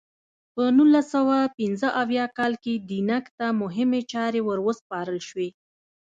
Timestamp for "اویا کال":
2.01-2.53